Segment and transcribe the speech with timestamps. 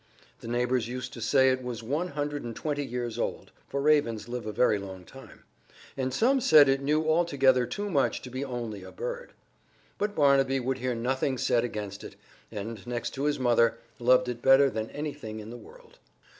[0.39, 4.27] The neighbors used to say it was one hundred and twenty years old (for ravens
[4.27, 5.43] live a very long time),
[5.95, 9.33] and some said it knew altogether too much to be only a bird.
[9.99, 12.15] But Barnaby would hear nothing said against it,
[12.51, 15.99] and, next to his mother, loved it better than anything in the world.